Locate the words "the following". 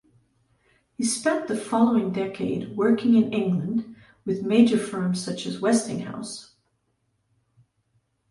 1.47-2.11